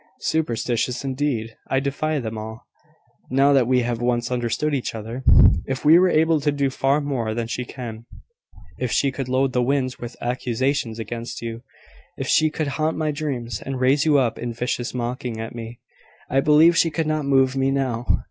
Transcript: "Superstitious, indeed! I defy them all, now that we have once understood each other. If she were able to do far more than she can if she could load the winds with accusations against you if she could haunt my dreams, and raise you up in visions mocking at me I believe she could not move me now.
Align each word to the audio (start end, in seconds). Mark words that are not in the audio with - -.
"Superstitious, 0.21 1.05
indeed! 1.05 1.55
I 1.67 1.79
defy 1.79 2.17
them 2.17 2.35
all, 2.35 2.65
now 3.29 3.53
that 3.53 3.67
we 3.67 3.81
have 3.81 4.01
once 4.01 4.31
understood 4.31 4.73
each 4.73 4.95
other. 4.95 5.23
If 5.67 5.81
she 5.83 5.99
were 5.99 6.09
able 6.09 6.41
to 6.41 6.51
do 6.51 6.71
far 6.71 6.99
more 7.01 7.35
than 7.35 7.45
she 7.45 7.65
can 7.65 8.07
if 8.79 8.91
she 8.91 9.11
could 9.11 9.29
load 9.29 9.53
the 9.53 9.61
winds 9.61 9.99
with 9.99 10.15
accusations 10.19 10.97
against 10.97 11.43
you 11.43 11.61
if 12.17 12.27
she 12.27 12.49
could 12.49 12.67
haunt 12.81 12.97
my 12.97 13.11
dreams, 13.11 13.61
and 13.61 13.79
raise 13.79 14.03
you 14.03 14.17
up 14.17 14.39
in 14.39 14.53
visions 14.53 14.95
mocking 14.95 15.39
at 15.39 15.53
me 15.53 15.77
I 16.31 16.39
believe 16.39 16.75
she 16.75 16.89
could 16.89 17.05
not 17.05 17.25
move 17.25 17.55
me 17.55 17.69
now. 17.69 18.07